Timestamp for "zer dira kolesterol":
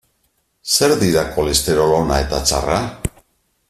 0.75-1.95